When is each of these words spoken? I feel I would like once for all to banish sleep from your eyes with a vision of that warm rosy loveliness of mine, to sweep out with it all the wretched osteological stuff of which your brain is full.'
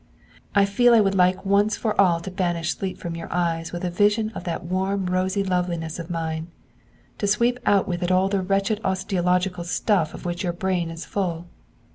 I 0.55 0.65
feel 0.65 0.95
I 0.95 0.99
would 0.99 1.13
like 1.13 1.45
once 1.45 1.77
for 1.77 2.01
all 2.01 2.19
to 2.21 2.31
banish 2.31 2.75
sleep 2.75 2.97
from 2.97 3.15
your 3.15 3.31
eyes 3.31 3.71
with 3.71 3.85
a 3.85 3.91
vision 3.91 4.31
of 4.31 4.45
that 4.45 4.63
warm 4.63 5.05
rosy 5.05 5.43
loveliness 5.43 5.99
of 5.99 6.09
mine, 6.09 6.47
to 7.19 7.27
sweep 7.27 7.59
out 7.67 7.87
with 7.87 8.01
it 8.01 8.11
all 8.11 8.27
the 8.27 8.41
wretched 8.41 8.81
osteological 8.83 9.63
stuff 9.63 10.15
of 10.15 10.25
which 10.25 10.43
your 10.43 10.53
brain 10.53 10.89
is 10.89 11.05
full.' 11.05 11.45